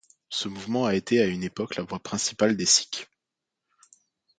Ce 0.29 0.47
mouvement 0.47 0.87
a 0.87 0.95
été 0.95 1.21
à 1.21 1.27
une 1.27 1.43
époque 1.43 1.75
la 1.75 1.83
voix 1.83 1.99
principale 1.99 2.57
des 2.57 2.65
sikhs. 2.65 3.07